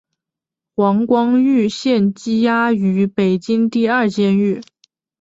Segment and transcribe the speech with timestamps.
[0.75, 4.59] 黄光裕现羁押于北京市第二监狱。